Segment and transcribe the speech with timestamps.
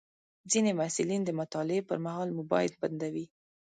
[0.51, 3.25] ځینې محصلین د مطالعې پر مهال موبایل بندوي.